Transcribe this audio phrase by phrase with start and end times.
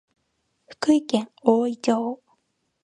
[0.65, 2.19] 福井県おおい町